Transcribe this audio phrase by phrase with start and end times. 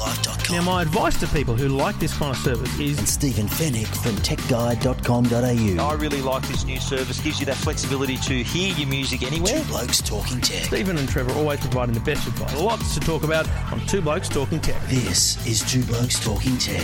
[0.00, 2.98] YourTechLife.com Now, my advice to people who like this kind of service is.
[2.98, 5.84] and is Stephen Fenech from TechGuide.com.au.
[5.84, 7.20] I really like this new service.
[7.20, 9.58] Gives you that flexibility to hear your music anywhere.
[9.60, 10.64] Two Blokes Talking Tech.
[10.64, 12.58] Stephen and Trevor always providing the best advice.
[12.58, 14.80] Lots to talk about on Two Blokes Talking Tech.
[14.88, 16.80] This is Two Blokes Talking Tech.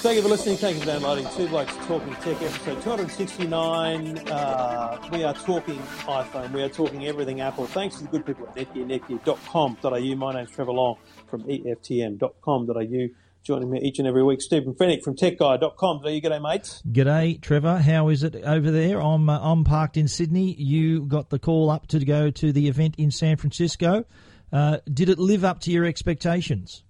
[0.00, 0.56] Thank you for listening.
[0.56, 4.18] Thank you for downloading Two Blokes Talking Tech episode 269.
[4.28, 6.52] Uh, we are talking iPhone.
[6.52, 7.66] We are talking everything Apple.
[7.66, 10.14] Thanks to the good people at Netgear, netgear.com.au.
[10.16, 10.96] My name's Trevor Long
[11.30, 13.08] from EFTM.com.au.
[13.42, 16.02] Joining me each and every week, Stephen Fenech from TechGuide.com.au.
[16.02, 16.82] G'day, mates.
[16.92, 17.78] G'day, Trevor.
[17.78, 19.00] How is it over there?
[19.00, 20.52] I'm uh, I'm parked in Sydney.
[20.52, 24.04] You got the call up to go to the event in San Francisco.
[24.52, 26.82] Uh, did it live up to your expectations?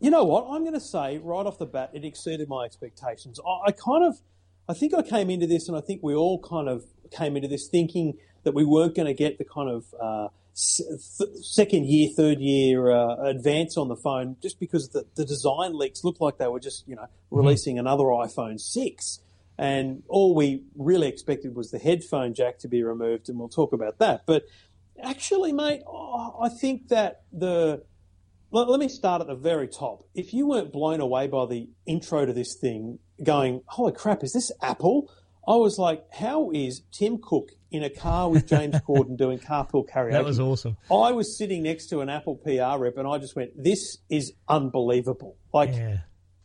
[0.00, 0.46] You know what?
[0.50, 3.38] I'm going to say right off the bat, it exceeded my expectations.
[3.46, 4.20] I, I kind of,
[4.68, 7.48] I think I came into this, and I think we all kind of came into
[7.48, 12.38] this thinking that we weren't going to get the kind of uh, second year, third
[12.40, 16.48] year uh, advance on the phone, just because the, the design leaks looked like they
[16.48, 19.20] were just, you know, releasing another iPhone six.
[19.58, 23.72] And all we really expected was the headphone jack to be removed, and we'll talk
[23.72, 24.22] about that.
[24.26, 24.44] But
[25.02, 27.84] actually, mate, oh, I think that the
[28.50, 30.04] let, let me start at the very top.
[30.14, 34.32] If you weren't blown away by the intro to this thing, going, "Holy crap, is
[34.32, 35.10] this Apple?"
[35.46, 39.88] I was like, "How is Tim Cook in a car with James Corden doing carpool
[39.88, 40.76] karaoke?" That was awesome.
[40.90, 44.32] I was sitting next to an Apple PR rep, and I just went, "This is
[44.48, 45.98] unbelievable!" Like Yeah,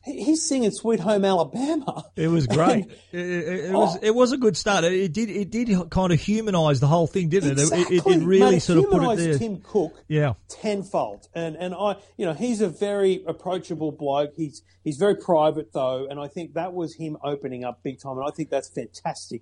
[0.08, 2.86] he's singing "Sweet Home Alabama." it was great.
[3.12, 4.84] it, it, it was it was a good start.
[4.84, 7.72] It, it did it did kind of humanise the whole thing, didn't it?
[7.72, 9.38] It- It, it, really Mate, sort of put it humanised there.
[9.38, 10.34] Tim Cook Yeah.
[10.50, 11.28] tenfold.
[11.34, 14.34] And and I, you know, he's a very approachable bloke.
[14.36, 18.18] He's he's very private though, and I think that was him opening up big time.
[18.18, 19.42] And I think that's fantastic.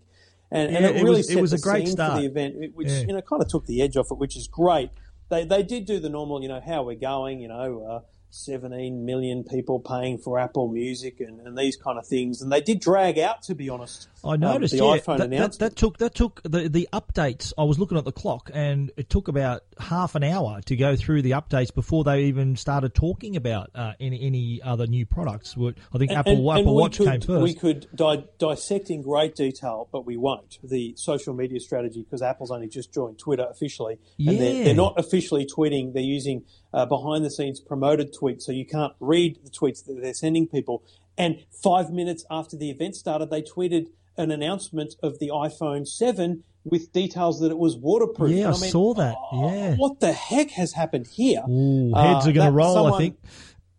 [0.52, 2.14] And, and Yeah, it it really was- it was the a great scene start.
[2.14, 3.00] for the event, which Yeah.
[3.02, 4.90] you know kind of took the edge off it, which is great.
[5.30, 7.84] They they did do the normal, you know, how we're going, you know.
[7.84, 8.00] Uh,
[8.35, 12.41] 17 million people paying for Apple Music and, and these kind of things.
[12.41, 14.09] And they did drag out, to be honest.
[14.25, 14.73] I um, noticed.
[14.73, 17.53] the yeah, iPhone that, that, that took that took the the updates.
[17.57, 20.96] I was looking at the clock, and it took about half an hour to go
[20.96, 25.56] through the updates before they even started talking about uh, any any other new products.
[25.57, 27.44] I think Apple and, and Apple Watch could, came first.
[27.44, 30.57] We could di- dissect in great detail, but we won't.
[30.63, 35.00] The social media strategy, because Apple's only just joined Twitter officially, and they're, they're not
[35.00, 35.94] officially tweeting.
[35.94, 40.47] They're using uh, behind-the-scenes promoted tweets, so you can't read the tweets that they're sending
[40.47, 40.84] people.
[41.18, 43.88] And five minutes after the event started, they tweeted
[44.18, 48.31] an announcement of the iPhone 7 with details that it was waterproof.
[48.31, 49.16] Yeah, I mean, saw that.
[49.31, 49.75] oh, Yeah.
[49.75, 51.44] What the heck has happened here?
[51.47, 52.72] Ooh, Uh, heads are going to roll.
[52.72, 53.18] I someone- think.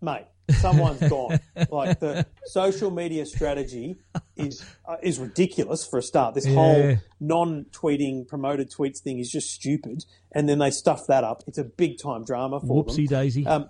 [0.00, 0.26] mate,
[0.60, 1.40] someone's gone.
[1.70, 3.96] Like the social media strategy
[4.36, 6.34] is uh, is ridiculous for a start.
[6.34, 11.42] This whole non-tweeting promoted tweets thing is just stupid, and then they stuff that up.
[11.46, 13.18] It's a big time drama for Whoopsie them.
[13.20, 13.46] daisy.
[13.46, 13.68] Um,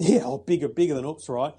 [0.00, 1.54] yeah, oh, bigger, bigger than oops, right?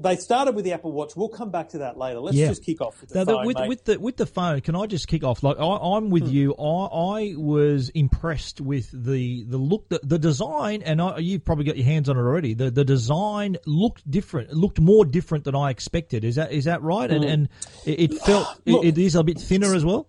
[0.00, 1.14] They started with the Apple Watch.
[1.16, 2.18] We'll come back to that later.
[2.18, 2.48] Let's Yeah.
[2.48, 3.68] just kick off with the Now, phone, with, mate.
[3.68, 5.42] with the with the phone, can I just kick off?
[5.42, 6.30] Like I, I'm with hmm.
[6.30, 6.54] you.
[6.54, 11.66] I, I was impressed with the the look, the, the design, and I, you've probably
[11.66, 12.54] got your hands on it already.
[12.54, 14.50] The the design looked different.
[14.50, 16.24] It looked more different than I expected.
[16.24, 17.10] Is that is that right?
[17.10, 17.30] And hmm.
[17.30, 17.48] and
[17.84, 18.48] it, it felt.
[18.66, 20.08] Look- it, it is a bit thinner as well.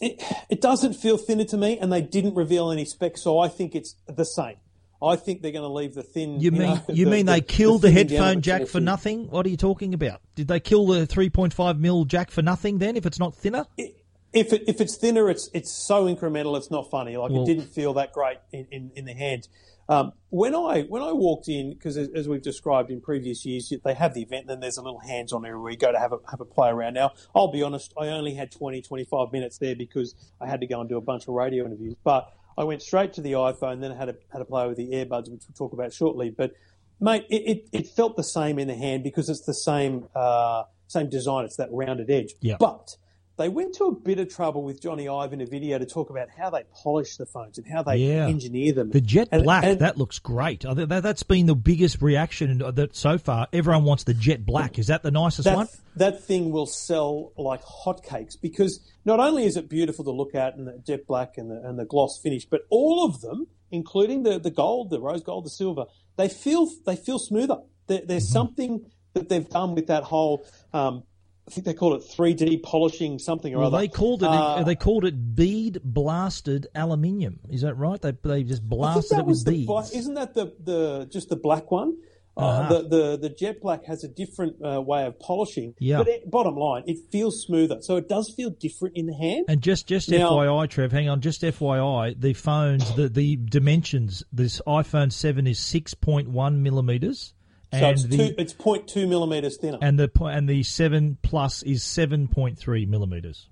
[0.00, 3.46] it, it doesn't feel thinner to me, and they didn't reveal any specs, so I
[3.48, 4.56] think it's the same.
[5.02, 6.40] I think they're going to leave the thin.
[6.40, 8.66] You mean know, you the- mean the- they killed the, thinning down of headphone jack
[8.66, 9.28] for nothing?
[9.30, 10.20] What are you talking about?
[10.34, 12.78] Did they kill the 3.5 mil jack for nothing?
[12.78, 16.56] Then, if it's not thinner, if it, if it's thinner, it's it's so incremental.
[16.56, 17.16] It's not funny.
[17.16, 19.48] Like Well- it didn't feel that great in, in, in the hand.
[19.88, 23.72] Um, when I when I walked in, because as, as we've described in previous years,
[23.84, 25.98] they have the event, and then there's a little hands on everywhere you go to
[25.98, 26.94] have a have a play around.
[26.94, 30.68] Now, I'll be honest, I only had 20, 25 minutes there because I had to
[30.68, 31.96] go and do a bunch of radio interviews.
[32.04, 34.76] But I went straight to the iPhone, then I had a had a play with
[34.76, 36.28] the earbuds, which we'll talk about shortly.
[36.28, 36.52] But
[37.00, 40.64] mate, it, it, it felt the same in the hand because it's the same uh,
[40.86, 41.46] same design.
[41.46, 42.34] It's that rounded edge.
[42.42, 42.56] Yeah.
[42.60, 42.96] But
[43.40, 46.10] they went to a bit of trouble with Jony Ive in a video to talk
[46.10, 48.26] about how they polish the phones and how they Yeah.
[48.28, 48.90] engineer them.
[48.90, 50.60] the jet And- black and that looks great.
[50.60, 53.48] That, that's been the biggest reaction that so far.
[53.52, 54.78] Everyone wants the jet black.
[54.78, 55.68] Is that the nicest that, one?
[55.96, 60.56] that thing will sell like hotcakes because not only is it beautiful to look at
[60.56, 64.22] and the jet black and the, and the gloss finish, but all of them, including
[64.22, 67.58] the, the gold, the rose gold, the silver, they feel they feel smoother.
[67.86, 68.32] There, there's Mm-hmm.
[68.32, 71.02] something that they've done with that whole um,
[71.50, 73.78] I think they call it 3D polishing something or Well, other.
[73.78, 74.28] they called it.
[74.28, 77.40] Uh, they called it bead blasted aluminium.
[77.50, 78.00] Is that right?
[78.00, 79.66] They they just blasted it with the beads.
[79.66, 81.96] black, isn't that the, the just the black one?
[82.36, 82.68] Uh, Uh-huh.
[82.82, 85.74] the, the the jet black has a different uh, way of polishing.
[85.80, 85.98] Yeah.
[85.98, 89.46] But it, bottom line, it feels smoother, so it does feel different in the hand.
[89.48, 91.20] And just just Now- FYI, Trev, hang on.
[91.20, 94.22] Just FYI, the phones, the the dimensions.
[94.32, 97.34] This iPhone seven is six point one millimeters,
[97.72, 99.78] so and it's the two, it's 0.2 millimeters thinner.
[99.80, 103.48] and the and the seven plus is seven point three millimeters.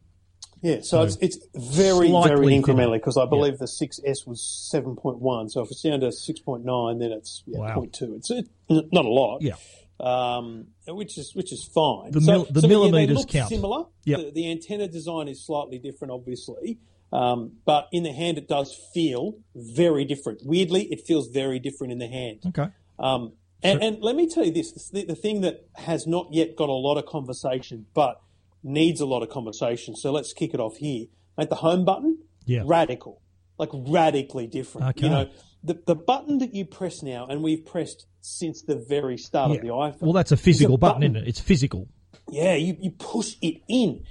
[0.61, 5.51] yeah, so, it's it's very very incrementally because I believe the 6S was 7.1.
[5.51, 7.77] So if it's down to 6.9, then it's yeah, Wow.
[7.77, 8.17] 0.2.
[8.17, 9.41] It's it, not a lot.
[9.41, 9.55] Yeah.
[10.01, 12.11] um, which is which is fine.
[12.11, 13.51] The so, the so, yeah, millimeters look count.
[13.51, 13.85] Similar.
[14.05, 14.19] Yep.
[14.19, 16.79] The, the antenna design is slightly different, obviously,
[17.13, 20.41] um, but in the hand it does feel very different.
[20.45, 22.41] Weirdly, it feels very different in the hand.
[22.49, 22.69] Okay.
[22.99, 26.57] Um, and, and let me tell you this: the, the thing that has not yet
[26.57, 28.21] got a lot of conversation, but
[28.63, 29.95] needs a lot of conversation.
[29.97, 31.07] So let's kick it off here.
[31.37, 32.63] Mate, the home button, Yeah.
[32.67, 33.23] radical,
[33.59, 34.89] like radically different.
[34.89, 35.05] Okay.
[35.07, 35.31] You know,
[35.63, 39.57] the the button that you press now, and we've pressed since the very start Yeah.
[39.57, 40.03] of the iPhone.
[40.03, 41.17] Well, that's a physical button, button.
[41.17, 41.29] isn't it?
[41.29, 41.89] It's physical.
[42.31, 44.05] Yeah, you, you push it in.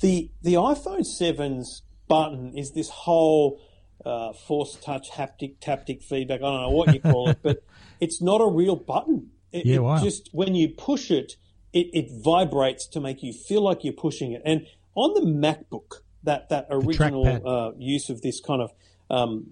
[0.00, 3.60] The the iPhone 7's button is this whole
[4.06, 6.40] uh, force touch haptic taptic feedback.
[6.40, 7.64] I don't know what you call it, but
[8.00, 9.30] it's not a real button.
[9.52, 11.36] It, Yeah, it just when you push it,
[11.72, 14.42] it, it vibrates to make you feel like you're pushing it.
[14.44, 18.70] And on the MacBook, that that original uh, use of this kind of
[19.10, 19.46] um,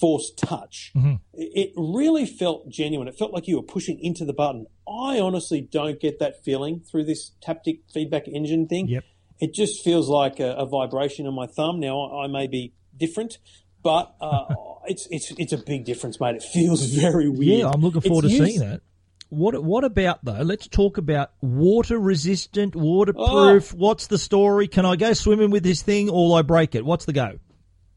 [0.00, 1.14] force touch, Mm-hmm.
[1.34, 3.08] it, really felt genuine.
[3.08, 4.66] It felt like you were pushing into the button.
[4.88, 8.88] I honestly don't get that feeling through this taptic feedback engine thing.
[8.88, 9.04] Yep.
[9.40, 11.80] It just feels like a, a vibration on my thumb.
[11.80, 13.38] Now I, I may be different,
[13.82, 14.46] but uh,
[14.86, 16.36] it's it's it's a big difference, mate.
[16.36, 17.60] It feels very weird.
[17.60, 18.80] Yeah, I'm looking forward It's to used- seeing that.
[19.28, 20.42] What what about though?
[20.42, 23.72] Let's talk about water resistant, waterproof.
[23.72, 23.76] Oh.
[23.76, 24.66] What's the story?
[24.66, 26.84] Can I go swimming with this thing or will I break it?
[26.84, 27.38] What's the go?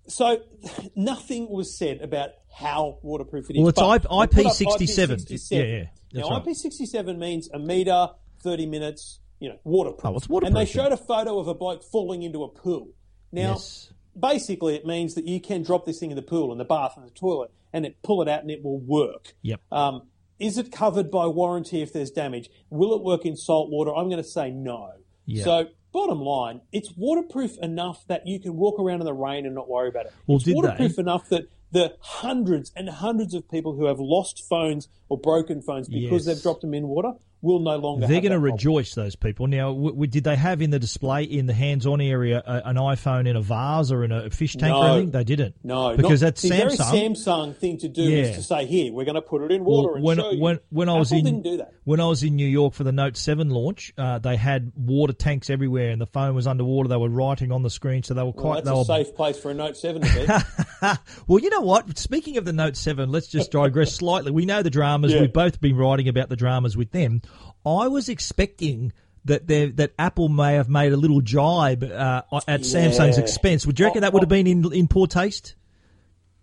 [0.08, 0.42] So
[0.96, 3.60] nothing was said about how waterproof it is.
[3.62, 5.08] Well, it's but I- they put up IP67.
[5.08, 5.52] IP67.
[5.52, 6.46] Yeah, yeah, that's now right.
[6.46, 8.10] IP67 means a meter,
[8.44, 9.20] thirty minutes.
[9.40, 10.06] You know, waterproof.
[10.06, 10.48] Oh, it's waterproof.
[10.50, 12.90] And they showed a photo of a bloke falling into a pool.
[13.32, 13.92] Now, Yes.
[14.20, 16.94] Basically, it means that you can drop this thing in the pool, in the bath,
[16.98, 19.34] in the toilet, and it pull it out, and it will work.
[19.42, 19.62] Yep.
[19.72, 20.04] Um,
[20.40, 22.50] is it covered by warranty if there's damage?
[22.70, 23.94] Will it work in salt water?
[23.96, 24.92] I'm going to say no.
[25.26, 25.44] Yeah.
[25.44, 29.56] So, bottom line, it's waterproof enough that you can walk around in the rain and
[29.56, 30.14] not worry about it.
[30.28, 30.56] Well, it's did they?
[30.56, 35.62] waterproof enough that the hundreds and hundreds of people who have lost phones or broken
[35.62, 36.36] phones because Yes.
[36.36, 37.14] they've dropped them in water
[37.44, 38.08] will no longer.
[38.08, 39.46] They're going to rejoice, those people.
[39.46, 42.78] Now, w- w- did they have in the display in the hands-on area a, an
[42.78, 44.94] iPhone in a vase or in a fish tank or No.
[44.94, 45.12] anything?
[45.12, 45.56] They didn't.
[45.64, 47.12] No, because not, that's the very Samsung.
[47.12, 48.24] Samsung thing to do Yeah.
[48.24, 50.32] is to say, "Here, we're going to put it in water Well, and when show
[50.32, 51.74] you." when when I was Apple in didn't do that.
[51.84, 55.14] when I was in New York for the Note Seven launch, uh, they had water
[55.14, 56.88] tanks everywhere, and the phone was underwater.
[56.90, 58.64] They were writing on the screen, so they were Well, quite.
[58.64, 60.26] that's they a were, safe place for a Note Seven to be.
[61.28, 61.98] well, you know what?
[61.98, 64.32] Speaking of the Note 7, let's just digress slightly.
[64.32, 65.14] We know the dramas.
[65.14, 65.22] Yeah.
[65.22, 67.22] We've both been writing about the dramas with them.
[67.66, 68.94] I was expecting
[69.26, 73.66] that that Apple may have made a little jibe uh, at Samsung's expense.
[73.66, 75.56] Would you reckon Oh, that would have been in, in poor taste?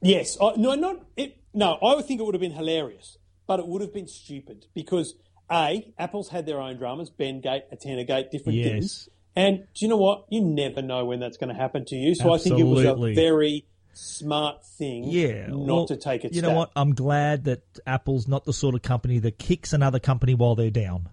[0.02, 1.36] Yes, I, no, not it.
[1.52, 4.66] No, I would think it would have been hilarious, but it would have been stupid
[4.74, 5.14] because
[5.50, 8.68] a Apple's had their own dramas, Bendgate, Atena Gate, different Yes.
[8.70, 9.08] things.
[9.36, 10.24] And do you know what?
[10.30, 12.14] You never know when that's going to happen to you.
[12.14, 15.48] So I think it was a very smart thing, Yeah.
[15.48, 16.32] not well, to take it.
[16.34, 16.70] You know what?
[16.74, 20.70] I'm glad that Apple's not the sort of company that kicks another company while they're
[20.70, 21.08] down.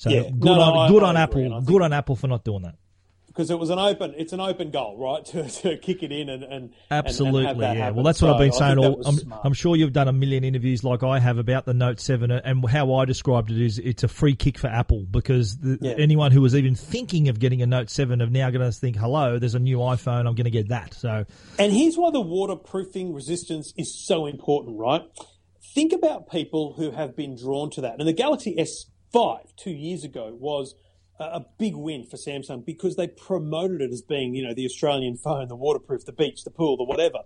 [0.00, 0.22] So Yeah.
[0.30, 1.60] good No, no, on I- good on Apple.
[1.60, 2.76] Good on Apple for not doing that.
[3.26, 4.14] because it was an open.
[4.16, 5.22] It's an open goal, right?
[5.32, 7.74] To, to kick it in and and Absolutely, and yeah.
[7.74, 7.96] happen.
[7.96, 8.78] Well, that's what So I've been saying.
[8.78, 9.34] All I'm.
[9.44, 12.66] I'm sure you've done a million interviews like I have about the Note Seven, and
[12.68, 15.92] how I described it is it's a free kick for Apple because the, Yeah.
[15.98, 18.96] anyone who was even thinking of getting a Note Seven are now going to think,
[18.96, 20.20] "Hello, there's a new iPhone.
[20.26, 21.26] I'm going to get that." So
[21.58, 25.02] And here's why the waterproofing resistance is so important, right?
[25.74, 27.96] Think about people who have been drawn to that.
[27.98, 28.50] And the Galaxy
[29.14, 30.74] S5 two years ago was
[31.18, 35.16] a big win for Samsung because they promoted it as being, you know, the Australian
[35.16, 37.18] phone, the waterproof, the beach, the pool, the whatever.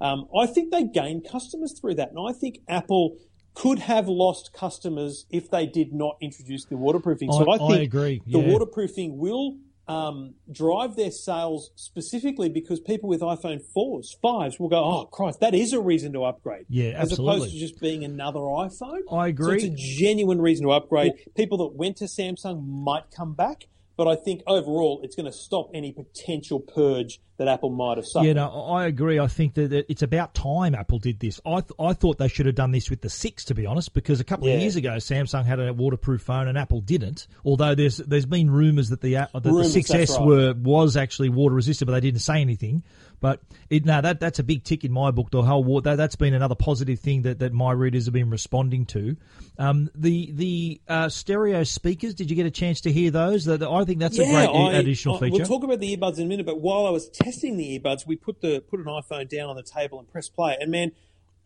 [0.00, 2.10] Um, I think they gained customers through that.
[2.10, 3.16] And I think Apple
[3.54, 7.32] could have lost customers if they did not introduce the waterproofing.
[7.32, 9.56] So I- I, I think agree, the waterproofing will
[9.88, 15.40] um, drive their sales specifically because people with iPhone 4s, 5s will go, oh, Christ,
[15.40, 16.66] that is a reason to upgrade.
[16.68, 17.36] Yeah, As absolutely.
[17.36, 19.00] opposed to just being another iPhone.
[19.10, 19.60] I agree.
[19.60, 21.12] So it's a genuine reason to upgrade.
[21.36, 23.66] People that went to Samsung might come back,
[23.96, 28.06] But I think overall, it's going to stop any potential purge that Apple might have
[28.06, 28.26] suffered.
[28.26, 29.18] Yeah, no, I agree.
[29.18, 31.40] I think that it's about time Apple did this.
[31.46, 33.94] I th- I thought they should have done this with the six, to be honest,
[33.94, 37.28] because a couple of years ago Samsung had a waterproof phone and Apple didn't.
[37.44, 40.26] Although there's there's been rumours that the uh, that the Rumours, 6S right.
[40.26, 42.82] were was actually water resistant, but they didn't say anything.
[43.20, 45.30] But it, no, that that's a big tick in my book.
[45.30, 48.30] The whole war, that that's been another positive thing that, that my readers have been
[48.30, 49.16] responding to.
[49.58, 52.14] Um, the the uh, stereo speakers.
[52.14, 53.46] Did you get a chance to hear those?
[53.46, 55.32] That I think that's a great I- additional I- feature.
[55.32, 58.06] We'll talk about the earbuds in a minute, but while I was testing the earbuds,
[58.06, 60.56] we put the put an iPhone down on the table and press play.
[60.60, 60.92] And man,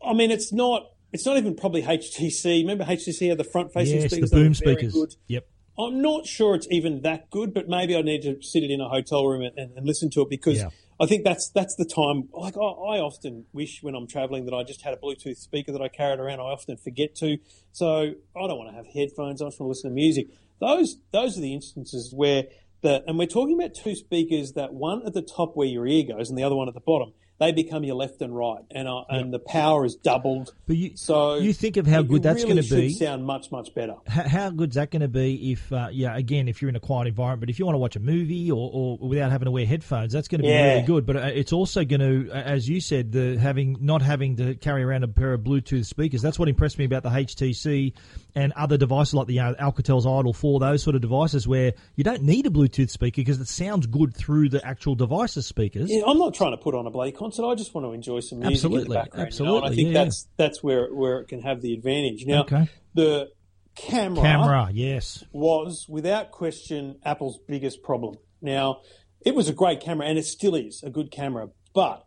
[0.05, 2.61] I mean, it's not it's not even probably HTC.
[2.61, 4.31] Remember HTC had the front facing yes, the speakers.
[4.31, 4.93] Were boom speakers.
[4.93, 5.15] good.
[5.27, 5.47] Yep.
[5.77, 8.79] I'm not sure it's even that good, but maybe I need to sit it in
[8.79, 10.69] a hotel room and, and, and listen to it because Yeah.
[10.99, 12.29] I think that's that's the time.
[12.31, 15.71] Like I, I often wish when I'm traveling that I just had a Bluetooth speaker
[15.71, 16.39] that I carried around.
[16.39, 17.37] I often forget to,
[17.71, 19.41] so I don't want to have headphones.
[19.41, 20.27] I just want to listen to music.
[20.59, 22.45] Those those are the instances where
[22.83, 26.03] the and we're talking about two speakers that one at the top where your ear
[26.03, 27.13] goes and the other one at the bottom.
[27.43, 30.53] They become your left and right, and uh, and the power is doubled.
[30.67, 32.89] But you- so you think of how good that's really gonna be.
[32.89, 33.95] should Sound much much better.
[34.07, 36.79] how, how good's that going to be if, uh, yeah, again, if you're in a
[36.79, 39.51] quiet environment, but if you want to watch a movie or, or without having to
[39.51, 40.73] wear headphones, that's going to be Yeah.
[40.75, 41.05] really good.
[41.05, 44.83] But uh, it's also going to, as you said, the having not having to carry
[44.83, 46.21] around a pair of Bluetooth speakers.
[46.21, 47.93] That's what impressed me about the HTC
[48.35, 52.03] and other devices like the uh, Alcatel's Idol 4, those sort of devices where you
[52.03, 55.89] don't need a Bluetooth speaker because it sounds good through the actual device's speakers.
[55.91, 57.32] Yeah, I'm not trying to put on a bloody concert.
[57.39, 59.27] I just want to enjoy some music in Absolutely, the background.
[59.27, 59.65] absolutely, You know?
[59.65, 62.25] And I think yeah, that's that's where where it can have the advantage.
[62.25, 62.69] Now, Okay.
[62.93, 63.29] the
[63.75, 65.23] camera, Camera, yes.
[65.31, 68.15] was without question Apple's biggest problem.
[68.41, 68.81] Now,
[69.25, 72.05] it was a great camera, and it still is a good camera, but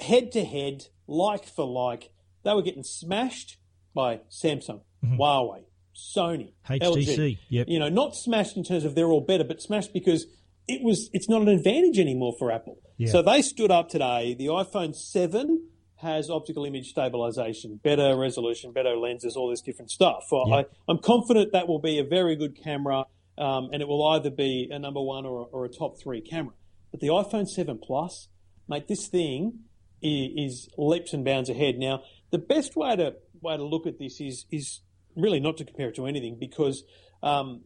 [0.00, 2.10] head to head, like for like,
[2.44, 3.56] they were getting smashed
[3.94, 5.16] by Samsung, mm-hmm.
[5.18, 5.64] Huawei,
[5.96, 7.38] Sony, HTC, LG.
[7.48, 7.66] yep.
[7.68, 10.26] You know, not smashed in terms of they're all better, but smashed because
[10.66, 12.76] it was it's not an advantage anymore for Apple.
[12.98, 13.10] Yeah.
[13.12, 14.34] So they stood up today.
[14.34, 20.24] The iPhone 7 has optical image stabilization, better resolution, better lenses, all this different stuff.
[20.28, 23.04] So I, I'm confident that will be a very good camera,
[23.36, 26.54] um, and it will either be a number one or, or a top three camera.
[26.90, 28.28] But the iPhone 7 Plus,
[28.68, 29.60] mate, this thing
[30.02, 31.76] is, is leaps and bounds ahead.
[31.78, 34.80] Now, the best way to way to look at this is is
[35.16, 36.84] really not to compare it to anything because
[37.22, 37.62] um,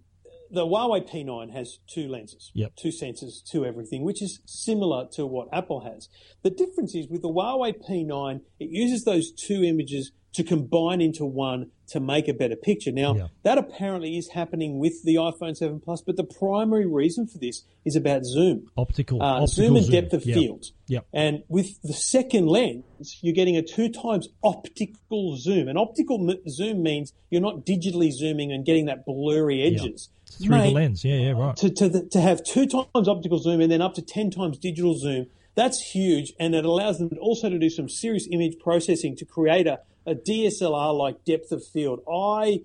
[0.53, 2.77] the Huawei P9 has two lenses, Yep.
[2.77, 6.09] two sensors, two everything, which is similar to what Apple has.
[6.43, 11.27] The difference is with the Huawei P9, it uses those two images to combine into
[11.27, 12.91] one to make a better picture.
[12.91, 13.27] Now, Yeah.
[13.43, 17.65] that apparently is happening with the iPhone 7 Plus, but the primary reason for this
[17.85, 18.67] is about zoom.
[18.79, 20.65] Optical, Uh, optical zoom and depth of field.
[20.89, 21.05] Yep.
[21.13, 25.69] And with the second lens, you're getting a two times optical zoom.
[25.69, 30.09] And optical m- zoom means you're not digitally zooming and getting that blurry edges.
[30.39, 31.05] Through the lens.
[31.05, 31.57] Yeah, yeah, right.
[31.57, 34.59] To, to, the, to have two times optical zoom and then up to 10 times
[34.59, 36.33] digital zoom, that's huge.
[36.41, 40.15] And it allows them also to do some serious image processing to create a, a
[40.15, 42.01] DSLR like depth of field.
[42.11, 42.63] I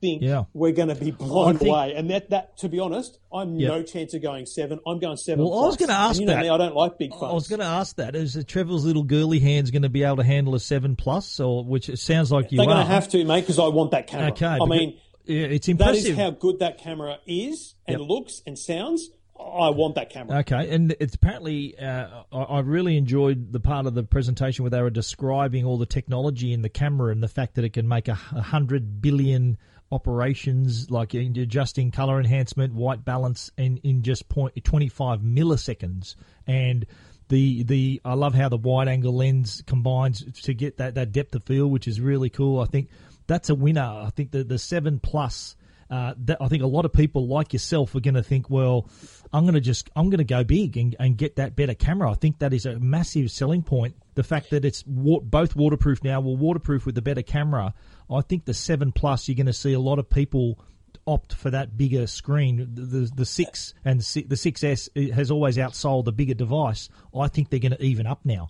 [0.00, 0.44] think Yeah.
[0.54, 1.92] we're going to be blown think- away.
[1.94, 3.68] And that, that, to be honest, I'm Yeah.
[3.68, 4.78] no chance of going seven.
[4.86, 5.44] I'm going seven.
[5.44, 6.42] Well, I was gonna ask And you know that.
[6.42, 7.24] me, I don't like big phones.
[7.24, 8.14] I was going to ask that.
[8.14, 11.40] Is uh, Trevor's little girly hands going to be able to handle a seven plus,
[11.40, 12.74] or which it sounds like you They're are?
[12.74, 14.28] going to have to, mate, because I want that camera.
[14.30, 16.12] Okay, I because- mean, yeah, it's impressive.
[16.12, 18.08] is how good that camera is and Yep.
[18.08, 19.10] looks and sounds.
[19.38, 20.38] I want that camera.
[20.38, 24.82] Okay, and it's apparently uh, I, really enjoyed the part of the presentation where they
[24.82, 28.08] were describing all the technology in the camera and the fact that it can make
[28.08, 29.56] a, a hundred billion
[29.92, 36.16] operations, like adjusting color enhancement, white balance, in in just point twenty five milliseconds,
[36.46, 36.84] and
[37.28, 41.34] the the I love how the wide angle lens combines to get that that depth
[41.34, 42.60] of field, which is really cool.
[42.60, 42.88] I think
[43.28, 43.80] that's a winner.
[43.82, 45.54] I think the the seven plus
[45.90, 48.88] uh, that I think a lot of people like yourself are going to think, well,
[49.32, 52.10] I'm going to just I'm going to go big and, and get that better camera.
[52.10, 53.94] I think that is a massive selling point.
[54.14, 57.74] The fact that it's wa- both waterproof now, well, waterproof with the better camera.
[58.10, 60.58] I think the seven plus, you're going to see a lot of people
[61.06, 62.68] opt for that bigger screen.
[62.74, 66.88] The the, the six and the si- the 6S has always outsold the bigger device.
[67.18, 68.48] I think they're going to even up now.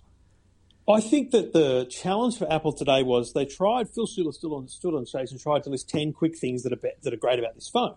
[0.89, 3.89] I think that the challenge for Apple today was they tried.
[3.89, 6.73] Phil Schiller still on stood on stage and tried to list ten quick things that
[6.73, 7.95] are be, that are great about this phone.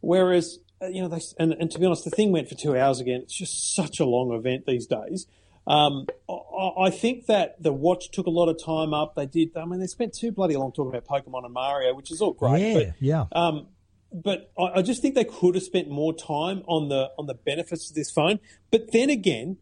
[0.00, 2.76] Whereas, uh, you know, they and, and to be honest, the thing went for two
[2.76, 3.20] hours again.
[3.22, 5.26] It's just such a long event these days.
[5.66, 9.14] Um, I, I think that the watch took a lot of time up.
[9.14, 9.56] They did.
[9.56, 12.32] I mean, they spent too bloody long talking about Pokemon and Mario, which is all
[12.32, 12.60] great.
[12.60, 13.24] yeah, but yeah.
[13.32, 13.68] um,
[14.12, 17.34] but I, I just think they could have spent more time on the on the
[17.34, 18.40] benefits of this phone.
[18.72, 19.58] But then again,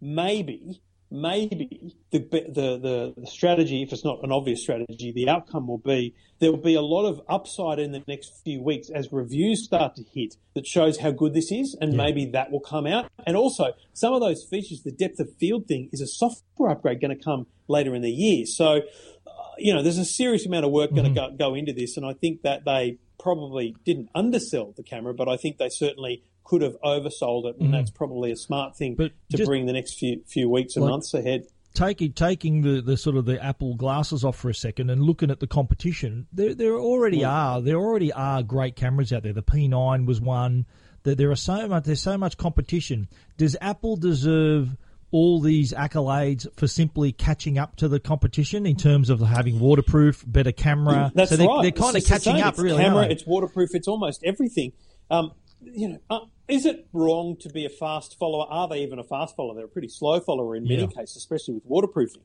[0.00, 0.80] maybe
[1.14, 6.14] maybe the, the the strategy, if it's not an obvious strategy, the outcome will be
[6.40, 9.94] there will be a lot of upside in the next few weeks as reviews start
[9.94, 13.10] to hit that shows how good this is, and maybe that will come out.
[13.26, 17.00] And also, some of those features, the depth of field thing, is a software upgrade
[17.00, 18.44] going to come later in the year.
[18.46, 18.80] So,
[19.26, 21.96] uh, you know, there's a serious amount of work going to go, go into this,
[21.96, 26.24] and I think that they probably didn't undersell the camera, but I think they certainly
[26.44, 29.72] could have oversold it, and that's probably a smart thing But to just- bring the
[29.72, 31.46] next few few weeks and Like- months ahead.
[31.74, 35.30] taking taking the, the sort of the Apple glasses off for a second and looking
[35.30, 39.32] at the competition, there there already are there already are great cameras out there.
[39.32, 40.66] The P9 was one.
[41.02, 43.08] There, there are so much there's so much competition.
[43.38, 44.76] Does Apple deserve
[45.10, 50.24] all these accolades for simply catching up to the competition in terms of having waterproof,
[50.26, 51.10] better camera?
[51.14, 51.62] That's so they're, right.
[51.62, 52.82] They're kind of It's the catching up, it's really.
[52.82, 53.70] Camera, it's waterproof.
[53.74, 54.72] It's almost everything.
[55.10, 55.32] Um,
[55.62, 58.46] you know, uh, is it wrong to be a fast follower?
[58.48, 59.54] Are they even a fast follower?
[59.54, 60.86] They're a pretty slow follower in many Yeah.
[60.88, 62.22] cases, especially with waterproofing.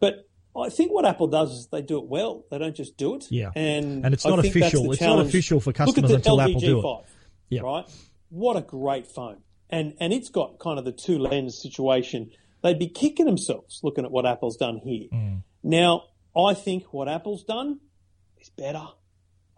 [0.00, 2.44] But I think what Apple does is they do it well.
[2.50, 3.26] They don't just do it.
[3.30, 3.50] Yeah.
[3.56, 4.90] and And it's not official.
[4.92, 7.04] It's not official for customers until Apple do it.
[7.50, 7.62] Yeah.
[7.62, 7.84] Right.
[8.30, 9.38] What a great phone,
[9.70, 12.30] and and it's got kind of the two lens situation.
[12.62, 15.08] They'd be kicking themselves looking at what Apple's done here.
[15.12, 15.42] Mm.
[15.62, 16.04] Now,
[16.36, 17.78] I think what Apple's done
[18.40, 18.88] is better.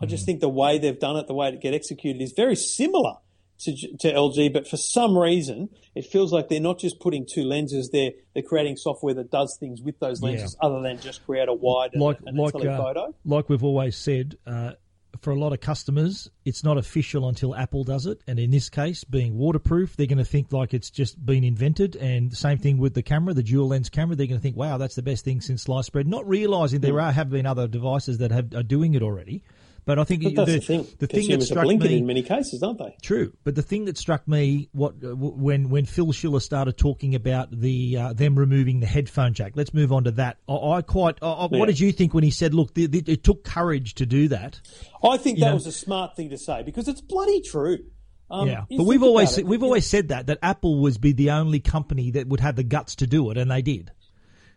[0.01, 0.27] I just Mm.
[0.27, 3.15] think the way they've done it, the way it get executed, is very similar
[3.61, 4.53] to, to LG.
[4.53, 8.43] But for some reason, it feels like they're not just putting two lenses; they're they're
[8.43, 12.03] creating software that does things with those lenses, other than just create a wide and,
[12.03, 13.09] like and a like telephoto.
[13.09, 14.73] uh, like we've always said, uh,
[15.21, 18.21] for a lot of customers, it's not official until Apple does it.
[18.27, 21.97] And in this case, being waterproof, they're going to think like it's just been invented.
[21.97, 24.17] And the same thing with the camera, the dual lens camera.
[24.17, 27.01] They're going to think, "Wow, that's the best thing since sliced bread," not realizing there
[27.01, 29.43] are have been other devices that have are doing it already.
[29.87, 30.87] But I think But the, the, thing.
[30.99, 32.97] the thing that struck me in many cases, aren't they?
[33.03, 37.15] True, but the thing that struck me, what uh, when when Phil Schiller started talking
[37.15, 39.53] about the uh, them removing the headphone jack.
[39.55, 40.39] Let's move on to that.
[40.49, 41.19] I, I quite.
[41.23, 41.59] I, I- Yeah.
[41.61, 44.61] What did you think when he said, "Look, the, it took courage to do that"?
[45.05, 47.79] I think that know- was a smart thing to say because it's bloody true.
[48.29, 50.99] Um, yeah, but we've always it, we've you know, always said that that Apple was
[50.99, 53.93] be the only company that would have the guts to do it, and they did.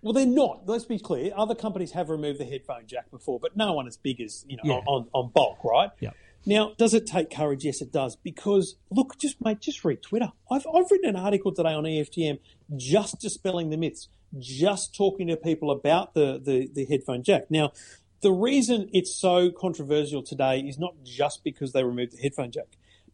[0.01, 0.61] Well, they're not.
[0.65, 1.31] Let's be clear.
[1.35, 4.55] Other companies have removed the headphone jack before, but no one as big as you
[4.57, 4.73] know Yeah.
[4.87, 5.89] on, on bulk, right?
[5.99, 6.11] Yeah.
[6.45, 7.65] Now, does it take courage?
[7.65, 8.15] Yes, it does.
[8.15, 10.31] Because look, just mate, just read Twitter.
[10.49, 12.39] I've I've written an article today on EFTM
[12.77, 17.51] just dispelling the myths, just talking to people about the the, the headphone jack.
[17.51, 17.73] Now,
[18.21, 22.67] the reason it's so controversial today is not just because they removed the headphone jack,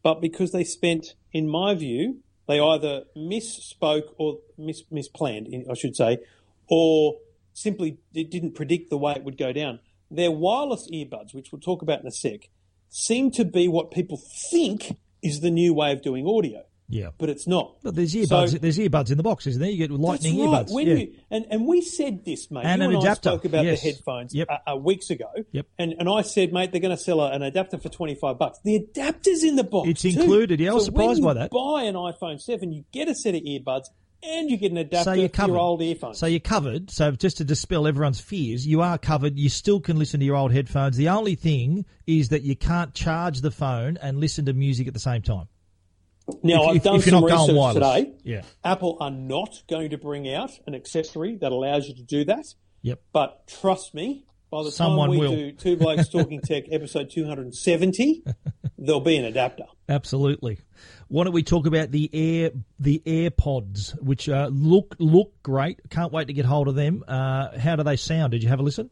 [0.03, 5.95] but because they spent, in my view, they either misspoke or mis- misplanned, I should
[5.95, 6.19] say,
[6.69, 7.15] or
[7.53, 9.79] simply di- didn't predict the way it would go down.
[10.11, 12.49] Their wireless earbuds, which we'll talk about in a sec,
[12.89, 17.29] seem to be what people think is the new way of doing audio, Yeah, but
[17.29, 17.77] it's not.
[17.81, 18.51] but there's earbuds.
[18.51, 19.71] So- there's earbuds in the box, isn't there?
[19.71, 20.65] You get lightning right.
[20.65, 20.71] earbuds.
[20.73, 20.93] When yeah.
[20.95, 22.65] you, and, and we said this, mate.
[22.65, 23.81] And you an and adapter, I spoke about yes.
[23.81, 24.47] the headphones Yep.
[24.49, 25.31] uh, uh, weeks ago.
[25.51, 25.65] Yep.
[25.79, 28.59] And, and I said, mate, they're going to sell a, an adapter for 25 bucks.
[28.63, 29.89] The adapter's in the box.
[29.89, 30.09] It's too.
[30.09, 30.59] included.
[30.59, 31.51] Yeah, I was surprised when by you that.
[31.51, 33.85] buy an iPhone 7, you get a set of earbuds
[34.23, 35.53] and you get an adapter so you're for covered.
[35.53, 36.17] your old earphones.
[36.19, 36.89] So you're covered.
[36.91, 39.37] So just to dispel everyone's fears, you are covered.
[39.37, 40.97] You still can listen to your old headphones.
[40.97, 44.93] The only thing is that you can't charge the phone and listen to music at
[44.93, 45.47] the same time.
[46.41, 48.13] now, if- I've done some research today.
[48.23, 48.41] Yeah.
[48.63, 52.45] Apple are not going to bring out an accessory that allows you to do that.
[52.81, 53.01] Yep.
[53.13, 55.35] But trust me, by the Someone time we will.
[55.35, 58.23] do Two Blokes Talking Tech episode 270,
[58.85, 59.65] there'll be an adapter.
[59.89, 60.59] Absolutely.
[61.07, 65.79] Why don't we talk about the Air the AirPods, which uh, look look great.
[65.89, 67.03] Can't wait to get hold of them.
[67.07, 68.31] Uh, how do they sound?
[68.31, 68.89] Did you have a listen?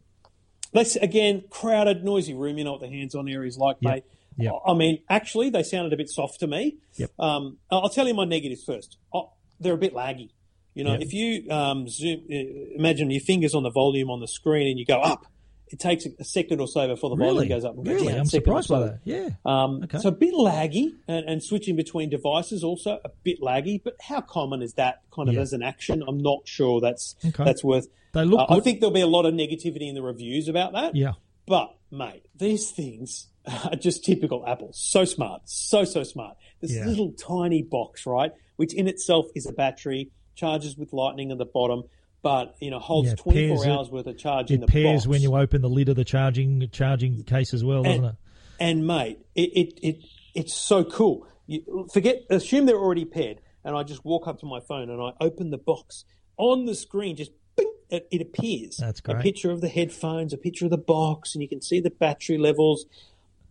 [0.73, 2.57] Let's again, crowded, noisy room.
[2.57, 4.03] You know what the hands-on area is like, mate.
[4.37, 4.53] Yep.
[4.65, 6.77] I mean, actually, they sounded a bit soft to me.
[6.95, 7.11] Yep.
[7.19, 8.97] Um, I'll tell you my negatives first.
[9.13, 10.29] Oh, they're a bit laggy.
[10.73, 11.01] You know, Yep.
[11.03, 12.35] if you um, zoom, uh,
[12.75, 15.27] imagine your fingers on the volume on the screen and you go up,
[15.73, 17.33] it takes a, second or so before the Really?
[17.33, 18.07] volume goes up and goes Really?
[18.09, 18.19] down.
[18.19, 18.99] I'm surprised by that.
[19.03, 19.29] Yeah.
[19.45, 19.97] Um, Okay.
[19.97, 23.81] So a bit laggy, and, and switching between devices also a bit laggy.
[23.83, 25.41] But how common is that kind of Yeah.
[25.41, 26.03] as an action?
[26.07, 27.43] I'm not sure that's Okay.
[27.43, 27.87] that's worth.
[28.13, 30.73] They look Uh, I think there'll be a lot of negativity in the reviews about
[30.73, 30.95] that.
[30.95, 31.13] Yeah.
[31.47, 33.27] But mate, these things
[33.65, 34.69] are just typical Apple.
[34.73, 36.37] So smart, so so smart.
[36.61, 36.85] This Yeah.
[36.85, 41.45] little tiny box, right, which in itself is a battery, charges with lightning at the
[41.45, 41.83] bottom,
[42.23, 45.01] but you know holds Yeah, 24 pairs it- hours worth of charge in the pairs
[45.01, 45.07] box.
[45.07, 48.15] when you open the lid of the charging charging case as well, doesn't it?
[48.59, 51.27] And mate, it, it, it it's so cool.
[51.45, 55.01] You, forget, assume they're already paired, and I just walk up to my phone and
[55.01, 56.05] I open the box
[56.37, 57.15] on the screen.
[57.17, 58.77] Just bing, it, it appears.
[58.77, 59.17] That's great.
[59.17, 61.91] A picture of the headphones, a picture of the box, and you can see the
[61.91, 62.85] battery levels.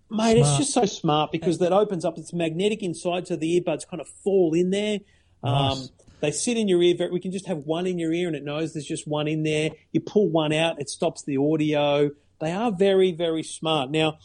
[0.08, 2.18] Mate, it's just so smart because that opens up.
[2.18, 5.00] It's magnetic inside, so the earbuds kind of fall in there.
[5.42, 5.82] Nice.
[5.82, 5.88] Um,
[6.22, 7.10] They sit in your ear.
[7.10, 9.42] We can just have one in your ear, and it knows there's just one in
[9.42, 9.70] there.
[9.90, 12.10] You pull one out, it stops the audio.
[12.40, 13.90] They are very, very smart.
[13.90, 14.18] Now,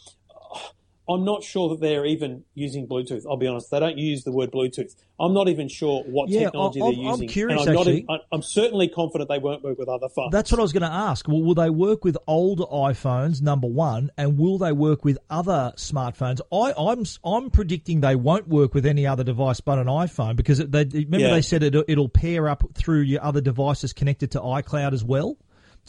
[1.08, 3.24] I'm not sure that they're even using Bluetooth.
[3.28, 4.94] I'll be honest; they don't use the word Bluetooth.
[5.20, 7.28] I'm not even sure what Yeah, technology I- they're I'm- I'm using.
[7.28, 8.02] curious, and I'm, actually.
[8.08, 10.30] Not, I'm certainly confident they won't work with other phones.
[10.32, 11.26] That's what I was going to ask.
[11.26, 13.40] Well, will they work with older iPhones?
[13.42, 16.40] Number one, and will they work with other smartphones?
[16.52, 20.58] I, I'm I'm predicting they won't work with any other device but an iPhone because
[20.58, 21.30] they remember Yeah.
[21.30, 25.36] they said it, it'll pair up through your other devices connected to iCloud as well,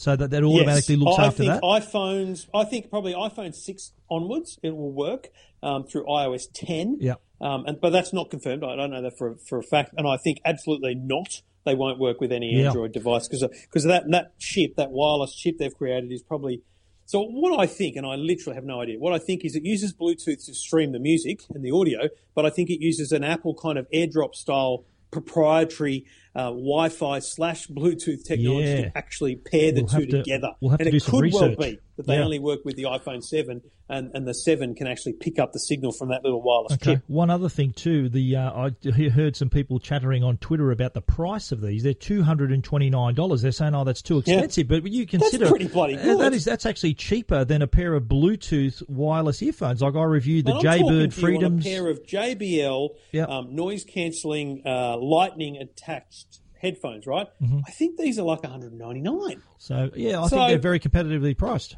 [0.00, 1.04] so that that automatically Yes.
[1.04, 1.62] looks I after think that.
[1.62, 5.28] iPhones, I think probably iPhone six onwards, it will work
[5.62, 6.96] um, through iOS ten.
[7.00, 7.14] Yeah.
[7.40, 8.64] Um, and but that's not confirmed.
[8.64, 11.42] I don't know that for for a fact, and I think absolutely not.
[11.66, 12.68] They won't work with any Yeah.
[12.68, 16.62] Android device because because that that chip, that wireless chip they've created, is probably.
[17.06, 19.64] So what I think, and I literally have no idea, what I think is it
[19.64, 23.24] uses Bluetooth to stream the music and the audio, but I think it uses an
[23.24, 26.04] Apple kind of AirDrop style proprietary
[26.34, 28.82] uh, Wi-Fi slash Bluetooth technology Yeah.
[28.90, 30.50] to actually pair the We'll two to- together.
[30.60, 32.24] we'll to and do it could well be that they Yeah.
[32.24, 35.58] only work with the iPhone 7 and, and the 7 can actually pick up the
[35.58, 36.94] signal from that little wireless Okay.
[36.94, 37.02] chip.
[37.08, 41.00] One other thing too, the uh, I heard some people chattering on Twitter about the
[41.02, 41.82] price of these.
[41.82, 43.42] They're two hundred and twenty nine dollars.
[43.42, 44.34] They're saying, "Oh, that's too Yeah.
[44.34, 46.20] expensive." But you consider That's pretty bloody uh, good.
[46.20, 49.82] that is that's actually cheaper than a pair of Bluetooth wireless earphones.
[49.82, 51.66] Like I reviewed the And I'm talking Jaybird to Freedoms.
[51.66, 53.24] a pair of JBL Yeah.
[53.24, 56.19] um, noise cancelling uh, lightning attached
[56.60, 57.26] headphones, right?
[57.42, 57.60] Mm-hmm.
[57.66, 59.42] I think these are like 199.
[59.58, 61.76] So yeah, I So- think they're very competitively priced.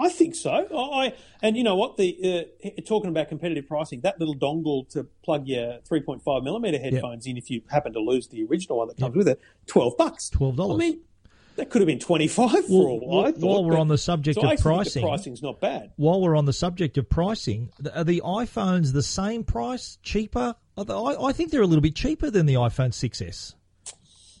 [0.00, 0.50] I think so.
[0.50, 1.12] I
[1.42, 5.46] and you know what the uh, talking about competitive pricing, that little dongle to plug
[5.46, 9.14] your 3.5 millimeter headphones in if you happen to lose the original one that comes
[9.14, 10.30] with it, 12 bucks.
[10.30, 10.74] $12.
[10.74, 11.00] I mean,
[11.56, 13.40] that could have been 25 for Well, all well, I thought.
[13.42, 15.90] while we're but- on the subject so of I pricing- pricing's not bad.
[15.96, 20.54] While we're on the subject of pricing, are the iPhones the same price, cheaper?
[20.78, 23.54] They- I, I think they're a little bit cheaper than the iPhone 6s.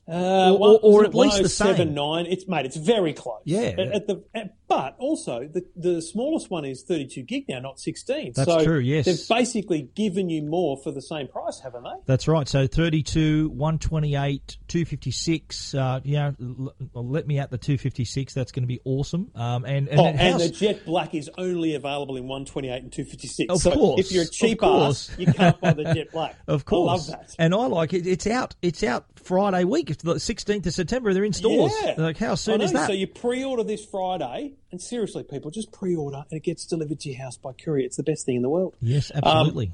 [0.08, 1.94] Uh, Or- one- or at least the same.
[1.94, 2.26] 107.9?
[2.30, 3.40] It's mate, it's very close.
[3.44, 3.60] Yeah.
[3.60, 7.78] At, at the at, but also the the smallest one is 32 gig now, not
[7.78, 8.32] 16.
[8.34, 9.04] That's so true, yes.
[9.04, 11.90] they've basically given you more for the same price, haven't they?
[12.06, 12.48] That's right.
[12.48, 15.74] So 32, 128, 256.
[15.74, 18.32] Uh, you know, l- let me at the 256.
[18.32, 19.30] That's going to be awesome.
[19.34, 23.52] Um, and and, Oh, and the Jet Black is only available in 128 and 256.
[23.52, 26.36] Of so course, if you're a cheap ass, you can't buy the Jet Black.
[26.46, 27.34] of course, I love that.
[27.38, 28.06] and I like it.
[28.06, 28.54] It's out.
[28.62, 29.90] It's out Friday week.
[29.90, 31.12] It's the 16th of September.
[31.12, 31.72] They're in stores.
[31.82, 31.94] Yeah.
[31.98, 32.86] Like how soon is that?
[32.86, 37.10] So you pre-order this Friday, and seriously, people, just pre-order, and it gets delivered to
[37.10, 37.86] your house by courier.
[37.86, 38.74] It's the best thing in the world.
[38.80, 39.72] yes, Um, absolutely.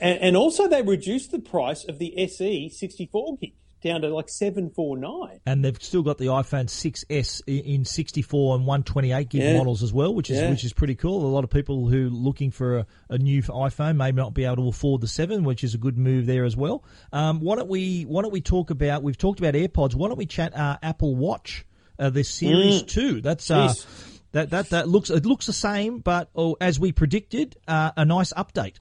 [0.00, 4.28] And, and also, they reduced the price of the SE 64 gig down to like
[4.28, 5.40] 749.
[5.46, 9.56] and they've still got the iPhone 6s in 64 and 128 gig Yeah.
[9.56, 10.50] models as well, which is Yeah.
[10.50, 11.24] which is pretty cool.
[11.24, 14.44] A lot of people who are looking for a, a new iPhone may not be
[14.44, 16.84] able to afford the seven, which is a good move there as well.
[17.10, 19.02] Um, why don't we Why don't we talk about?
[19.02, 19.94] We've talked about AirPods.
[19.94, 21.64] Why don't we chat uh, Apple Watch?
[21.98, 23.22] Uh, the Series Two.
[23.22, 24.19] That's uh, Jeez.
[24.32, 28.04] That that that looks it looks the same, but oh, as we predicted, uh, a
[28.04, 28.76] nice update.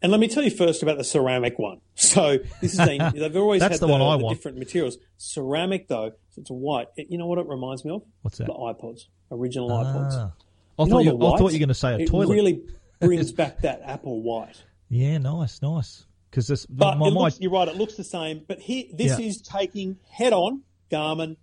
[0.00, 1.80] And let me tell you first about the ceramic one.
[1.96, 4.36] So this is a they've always had the the, one I the want.
[4.36, 4.96] different materials.
[5.16, 6.86] Ceramic though, so it's white.
[6.96, 8.02] It- you know what it reminds me of?
[8.22, 8.46] What's that?
[8.46, 10.12] The iPods, original iPods.
[10.12, 10.32] Ah.
[10.78, 12.32] I You thought you, I thought you were going to say a it toilet.
[12.32, 12.62] really
[13.00, 14.62] brings back that Apple white.
[14.88, 16.04] yeah, nice, nice.
[16.30, 18.44] Because this But my, my, looks, you're right, it looks the same.
[18.46, 19.26] But here, this Yeah.
[19.26, 21.36] is taking head on Garmin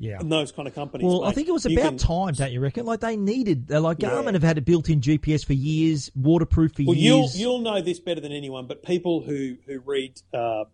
[0.00, 0.18] yeah.
[0.18, 1.04] and those kind of companies.
[1.06, 2.86] Well, I think it was about can- time, don't you reckon?
[2.86, 4.32] Like they needed, they're like Garmin Yeah.
[4.32, 6.88] have had a built-in GPS for years, waterproof for years.
[6.88, 10.64] Well, you'll you'll know this better than anyone, but people who who read uh,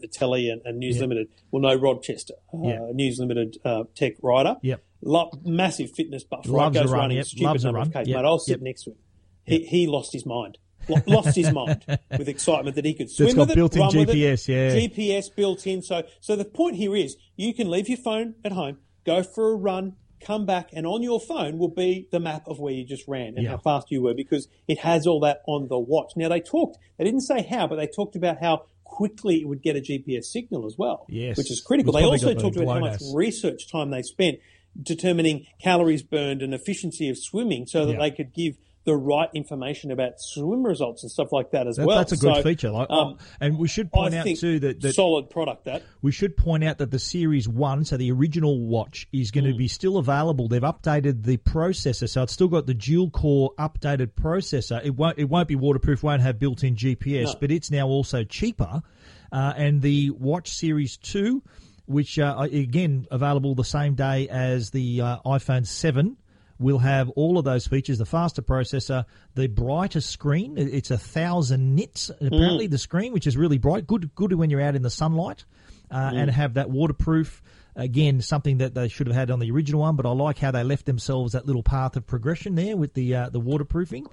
[0.00, 1.00] the, telly and, and News Yeah.
[1.02, 2.90] Limited will know Rod Chester, uh, Yeah.
[2.92, 4.56] News Limited uh, tech writer.
[4.62, 4.82] Yep.
[5.00, 6.46] Lo- massive fitness buff.
[6.46, 6.82] Loves right?
[6.82, 7.26] Goes run, running yep.
[7.26, 8.08] stupid Loves number run, of K's.
[8.08, 8.60] yep, Mate, I'll sit yep.
[8.62, 8.96] next to him.
[9.44, 10.58] He, he lost his mind.
[10.88, 11.84] Lo- lost his mind
[12.16, 14.16] with excitement that he could swim got with it, built-in with it.
[14.16, 14.70] GPS, yeah.
[14.74, 15.82] GPS built in.
[15.82, 19.52] So, so the point here is you can leave your phone at home, go for
[19.52, 22.84] a run, come back, and on your phone will be the map of where you
[22.84, 23.50] just ran and Yeah.
[23.50, 26.12] how fast you were because it has all that on the watch.
[26.16, 29.62] Now they talked, they didn't say how, but they talked about how quickly it would
[29.62, 31.36] get a GPS signal as well, Yes.
[31.36, 31.92] which is critical.
[31.92, 33.14] Which They also talked about how much GLONASS.
[33.14, 34.38] research time they spent
[34.80, 37.98] determining calories burned and efficiency of swimming so that Yeah.
[37.98, 38.56] they could give
[38.88, 41.98] the right information about swim results and stuff like that as That- well.
[41.98, 42.70] that's a good So, feature.
[42.70, 45.82] Like, um, and we should I point out too that, that solid product that.
[46.00, 49.52] we should point out that the Series One, so the original watch, is going to
[49.52, 49.58] Mm.
[49.58, 50.48] be still available.
[50.48, 54.80] They've updated the processor, so it's still got the dual core updated processor.
[54.84, 57.34] It won't it won't be waterproof, won't have built-in GPS, No.
[57.40, 58.82] but it's now also cheaper.
[59.30, 61.42] Uh, and the Watch Series Two,
[61.84, 66.16] which uh, again available the same day as the uh, iPhone Seven.
[66.58, 70.56] Will have all of those features: the faster processor, the brighter screen.
[70.58, 73.86] It's a thousand nits apparently the screen, which is really bright.
[73.86, 75.44] Good, good when you're out in the sunlight,
[75.90, 77.42] uh, and have that waterproof.
[77.76, 80.50] Again, something that they should have had on the original one, but I like how
[80.50, 84.06] they left themselves that little path of progression there with the uh, the waterproofing.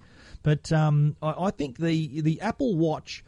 [0.44, 3.24] But um, I, I think the the Apple Watch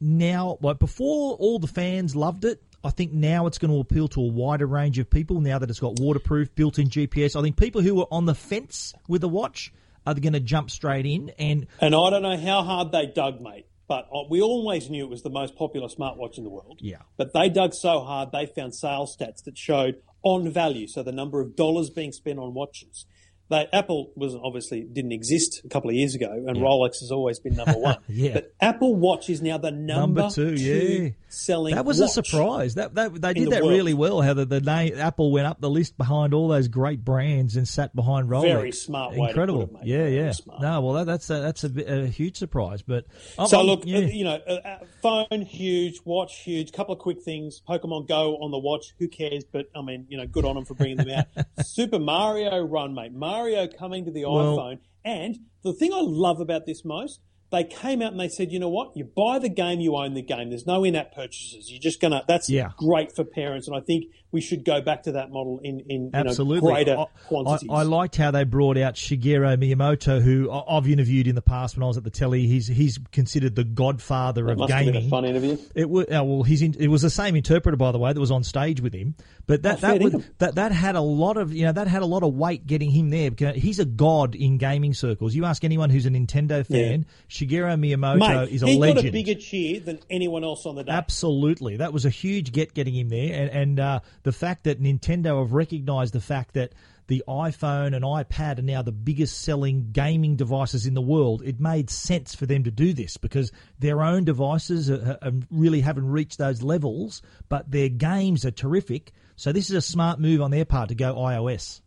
[0.00, 2.62] now, like before, all the fans loved it.
[2.86, 5.68] I think now it's going to appeal to a wider range of people now that
[5.68, 7.34] it's got waterproof, built-in GPS.
[7.34, 9.72] I think people who are on the fence with the watch
[10.06, 11.30] are going to jump straight in.
[11.38, 15.04] And And I don't know how hard they dug, mate, but uh, we always knew
[15.04, 16.78] it was the most popular smartwatch in the world.
[16.80, 16.98] Yeah.
[17.16, 21.12] But they dug so hard, they found sales stats that showed on value, so the
[21.12, 23.04] number of dollars being spent on watches.
[23.48, 27.38] They, Apple was obviously didn't exist a couple of years ago, and Rolex has always
[27.38, 27.96] been number one.
[28.08, 28.34] Yeah.
[28.34, 31.10] But Apple Watch is now the number, Number two, yeah.
[31.28, 31.74] selling.
[31.74, 32.74] that was a surprise.
[32.74, 33.72] That, that they did that world.
[33.74, 34.20] really well.
[34.22, 37.68] How the, the name Apple went up the list behind all those great brands and
[37.68, 38.42] sat behind Rolex.
[38.42, 39.62] Very smart way to put Incredible.
[39.82, 39.86] it.
[39.86, 40.32] Yeah, yeah.
[40.60, 42.82] No, well, that, that's a, that's a, a huge surprise.
[42.82, 43.04] But
[43.38, 43.98] I'm- So I'm- look, yeah.
[43.98, 46.72] you know, uh, uh, phone huge, watch huge.
[46.72, 47.62] Couple of quick things.
[47.68, 48.94] Pokemon Go on the watch.
[48.98, 49.44] Who cares?
[49.44, 51.26] But I mean, you know, good on them for bringing them out.
[51.66, 53.12] Super Mario Run, mate.
[53.12, 53.35] Mario
[53.78, 54.78] coming to the Well- iPhone.
[55.04, 57.20] And the thing I love about this most,
[57.52, 58.96] they came out and they said, you know what?
[58.96, 60.48] You buy the game, you own the game.
[60.50, 61.70] There's no in-app purchases.
[61.70, 62.24] You're just gonna.
[62.26, 62.70] That's Yeah.
[62.76, 66.10] great for parents, and I think we should go back to that model in in
[66.14, 67.68] you know, greater I- quantities.
[67.70, 71.74] I, I liked how they brought out Shigeru Miyamoto, who I've interviewed in the past
[71.74, 72.46] when I was at the telly.
[72.46, 75.06] He's he's considered the godfather of Must have been gaming.
[75.06, 75.56] a fun interview.
[75.74, 76.42] It was uh, well.
[76.42, 78.92] He's in, it was the same interpreter, by the way, that was on stage with
[78.92, 79.14] him.
[79.46, 82.02] But that Oh, that, was, that that had a lot of you know that had
[82.02, 83.30] a lot of weight getting him there.
[83.30, 85.34] Because he's a god in gaming circles.
[85.34, 88.96] You ask anyone who's a Nintendo fan, Shigeru Miyamoto Mate, is a he legend.
[88.98, 90.92] got a bigger cheer than anyone else on the day.
[90.92, 94.82] Absolutely, that was a huge get getting him there, and and uh, the fact that
[94.82, 96.72] Nintendo have recognised the fact that
[97.06, 101.42] the iPhone and iPad are now the biggest selling gaming devices in the world.
[101.44, 105.80] It made sense for them to do this because their own devices are, are really
[105.80, 109.12] haven't reached those levels, but their games are terrific.
[109.36, 111.80] So this is a smart move on their part to go iOS.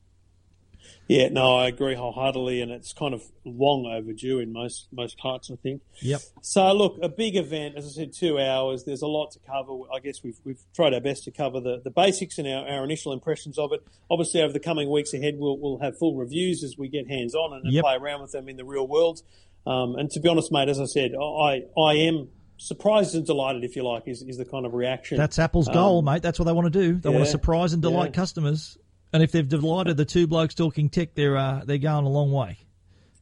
[1.09, 5.49] Yeah, no, I agree wholeheartedly, and it's kind of long overdue in most most parts,
[5.49, 5.81] I think.
[6.01, 6.21] Yep.
[6.41, 8.83] So, look, a big event, as I said, two hours.
[8.83, 9.73] There's a lot to cover.
[9.91, 12.83] I guess we've we've tried our best to cover the, the basics and our, our
[12.83, 13.81] initial impressions of it.
[14.11, 17.33] Obviously, over the coming weeks ahead, we'll we'll have full reviews as we get hands
[17.33, 17.83] on and, Yep.
[17.83, 19.23] play around with them in the real world.
[19.65, 23.63] Um, and to be honest, mate, as I said, I I am surprised and delighted,
[23.63, 25.17] if you like, is, is the kind of reaction.
[25.17, 26.21] That's Apple's goal, mate.
[26.21, 26.99] That's what they want to do.
[26.99, 28.21] They want to surprise and delight yeah.
[28.21, 28.77] customers.
[29.11, 32.31] And if they've delighted the two blokes talking tech, they're uh, they're going a long
[32.31, 32.59] way.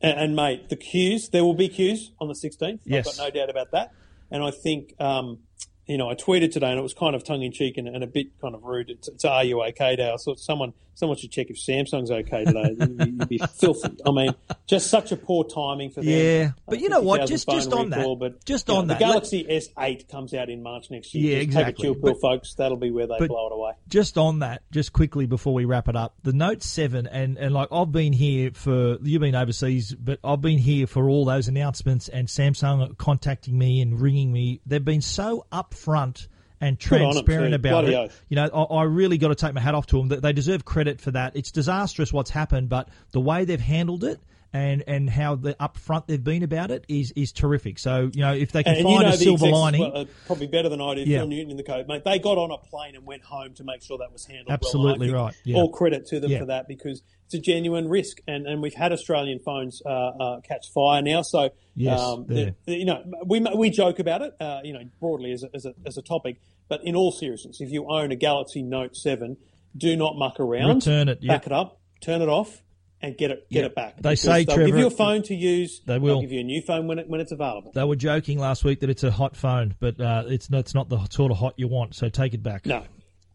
[0.01, 2.81] And, and mate, the queues, there will be queues on the 16th.
[2.85, 3.07] Yes.
[3.07, 3.93] I've got no doubt about that.
[4.29, 5.39] And I think, um,
[5.85, 8.03] you know, I tweeted today and it was kind of tongue in cheek and, and
[8.03, 8.89] a bit kind of rude.
[8.89, 10.11] It's, it's Are You OK Day.
[10.11, 12.75] I thought someone, someone should check if Samsung's okay today.
[12.79, 13.95] You'd, be filthy.
[14.03, 14.33] I mean,
[14.65, 16.09] just such a poor timing for them.
[16.09, 17.27] Yeah, but you know what?
[17.27, 20.49] Just- just on that- but, just you know, on that, The Galaxy S8 comes out
[20.49, 21.33] in March next year.
[21.33, 21.71] Yeah, Just exactly.
[21.73, 22.55] Take a chill pill, But- folks.
[22.55, 23.73] That'll be where they blow it away.
[23.87, 27.53] just on that, just quickly before we wrap it up, the Note Seven, and and
[27.53, 31.47] like I've been here for you've been overseas, but I've been here for all those
[31.47, 34.61] announcements and Samsung contacting me and ringing me.
[34.65, 36.27] They've been so upfront
[36.61, 37.97] and Good on 'em, transparent about Bloody it.
[37.97, 38.23] oath.
[38.29, 40.19] You know, I, I really got to take my hat off to them.
[40.21, 41.35] They deserve credit for that.
[41.35, 44.19] It's disastrous what's happened, but the way they've handled it.
[44.53, 47.77] And, and how the upfront they've been about it is, is terrific.
[47.79, 50.05] So you know if they can And find you know a silver lining, well, uh,
[50.25, 51.01] probably better than I do.
[51.01, 51.19] Yeah.
[51.19, 52.03] Phil Newton in the code, mate.
[52.05, 54.49] They got on a plane and went home to make sure that was handled.
[54.49, 55.25] Absolutely well.
[55.25, 55.57] Right, yeah.
[55.57, 56.39] All credit to them Yeah.
[56.39, 60.41] for that because it's a genuine risk, and, and we've had Australian phones uh, uh,
[60.41, 61.21] catch fire now.
[61.23, 65.33] So Yes, um, the- you know we we joke about it, uh, you know, broadly
[65.33, 68.15] as a, as a as a topic, but in all seriousness, if you own a
[68.15, 69.37] Galaxy Note Seven,
[69.75, 70.75] do not muck around.
[70.77, 71.33] Return it, yeah.
[71.33, 71.79] Back it up.
[72.01, 72.63] Turn it off.
[73.01, 73.65] And get it, get Yeah.
[73.67, 74.01] it back.
[74.01, 75.81] They say, they'll give you a phone to use.
[75.85, 77.71] They They'll give you a new phone when it when it's available.
[77.73, 80.73] They were joking last week that it's a hot phone, but uh, it's not, it's
[80.73, 81.93] not the sort of hot you want.
[81.95, 82.65] So take it back.
[82.65, 82.83] No.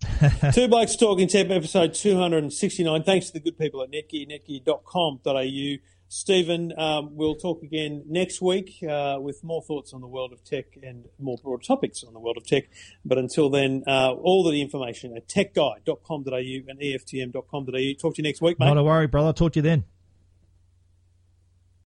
[0.53, 3.05] Two Blokes Talking episode 269.
[3.05, 5.77] Thanks to the good people at Netgear, netgear.com.au.
[6.14, 10.44] Stephen, um, we'll talk again next week uh, with more thoughts on the world of
[10.44, 12.64] tech and more broad topics on the world of tech.
[13.03, 16.37] But until then, uh, all the information at techguide.com.au
[16.68, 17.92] and eftm.com.au.
[17.98, 18.66] Talk to you next week, mate.
[18.66, 19.33] Not a worry, brother.
[19.33, 19.85] Talk to you then.